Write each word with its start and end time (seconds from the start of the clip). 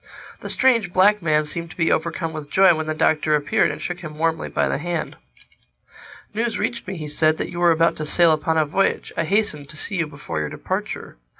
The 0.39 0.49
strange 0.49 0.91
black 0.91 1.21
man 1.21 1.45
seemed 1.45 1.69
to 1.69 1.77
be 1.77 1.91
overcome 1.91 2.33
with 2.33 2.49
joy 2.49 2.73
when 2.73 2.87
the 2.87 2.95
Doctor 2.95 3.35
appeared 3.35 3.69
and 3.69 3.79
shook 3.79 3.99
him 3.99 4.17
warmly 4.17 4.49
by 4.49 4.67
the 4.67 4.79
hand. 4.79 5.15
"News 6.33 6.57
reached 6.57 6.87
me," 6.87 6.97
he 6.97 7.07
said, 7.07 7.37
"that 7.37 7.51
you 7.51 7.59
were 7.59 7.69
about 7.71 7.97
to 7.97 8.05
sail 8.07 8.31
upon 8.31 8.57
a 8.57 8.65
voyage. 8.65 9.13
I 9.15 9.25
hastened 9.25 9.69
to 9.69 9.77
see 9.77 9.97
you 9.97 10.07
before 10.07 10.39
your 10.39 10.49
departure. 10.49 11.17